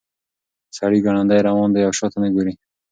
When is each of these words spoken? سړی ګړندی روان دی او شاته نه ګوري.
سړی 0.77 0.99
ګړندی 1.05 1.39
روان 1.47 1.69
دی 1.71 1.81
او 1.87 1.93
شاته 1.99 2.17
نه 2.23 2.29
ګوري. 2.35 2.53